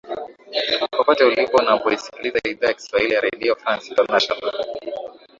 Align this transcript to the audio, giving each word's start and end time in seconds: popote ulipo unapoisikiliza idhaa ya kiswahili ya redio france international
popote 0.95 1.23
ulipo 1.25 1.57
unapoisikiliza 1.57 2.39
idhaa 2.49 2.67
ya 2.67 2.73
kiswahili 2.73 3.13
ya 3.13 3.21
redio 3.21 3.55
france 3.55 3.87
international 3.87 4.65